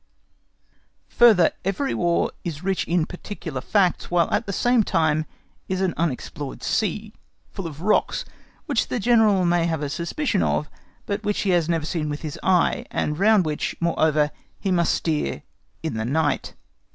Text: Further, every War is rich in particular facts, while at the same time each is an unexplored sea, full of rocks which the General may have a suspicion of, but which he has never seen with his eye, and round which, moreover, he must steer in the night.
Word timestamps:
Further, 1.09 1.51
every 1.63 1.93
War 1.93 2.31
is 2.43 2.63
rich 2.63 2.85
in 2.87 3.05
particular 3.05 3.61
facts, 3.61 4.09
while 4.09 4.27
at 4.31 4.47
the 4.47 4.51
same 4.51 4.83
time 4.83 5.19
each 5.69 5.75
is 5.75 5.81
an 5.81 5.93
unexplored 5.95 6.63
sea, 6.63 7.13
full 7.51 7.67
of 7.67 7.83
rocks 7.83 8.25
which 8.65 8.87
the 8.87 8.99
General 8.99 9.45
may 9.45 9.67
have 9.67 9.83
a 9.83 9.89
suspicion 9.89 10.41
of, 10.41 10.71
but 11.05 11.23
which 11.23 11.41
he 11.41 11.51
has 11.51 11.69
never 11.69 11.85
seen 11.85 12.09
with 12.09 12.23
his 12.23 12.39
eye, 12.41 12.83
and 12.89 13.19
round 13.19 13.45
which, 13.45 13.75
moreover, 13.79 14.31
he 14.59 14.71
must 14.71 14.95
steer 14.95 15.43
in 15.83 15.93
the 15.93 16.05
night. 16.05 16.55